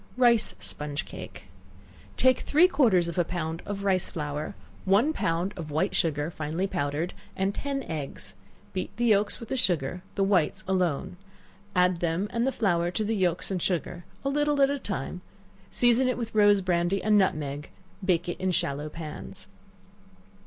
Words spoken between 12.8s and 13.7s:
to the yelks and